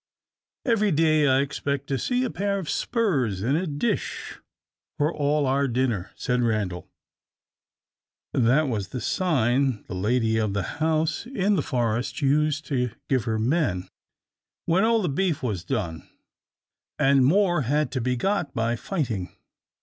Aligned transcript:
"Every 0.65 0.89
day 0.89 1.27
I 1.27 1.41
expect 1.41 1.85
to 1.89 1.99
see 1.99 2.23
a 2.23 2.31
pair 2.31 2.57
of 2.57 2.71
spurs 2.71 3.43
in 3.43 3.55
a 3.55 3.67
dish 3.67 4.39
for 4.97 5.13
all 5.13 5.45
our 5.45 5.67
dinner," 5.67 6.09
said 6.15 6.41
Randal. 6.41 6.89
That 8.33 8.67
was 8.67 8.87
the 8.87 8.99
sign 8.99 9.83
the 9.87 9.93
lady 9.93 10.39
of 10.39 10.53
the 10.55 10.63
house 10.81 11.27
in 11.27 11.55
the 11.55 11.61
Forest 11.61 12.19
used 12.19 12.65
to 12.65 12.89
give 13.09 13.25
her 13.25 13.37
men, 13.37 13.89
when 14.65 14.83
all 14.83 15.03
the 15.03 15.07
beef 15.07 15.43
was 15.43 15.63
done, 15.63 16.09
and 16.97 17.23
more 17.23 17.61
had 17.61 17.91
to 17.91 18.01
be 18.01 18.15
got 18.15 18.55
by 18.55 18.75
fighting. 18.75 19.31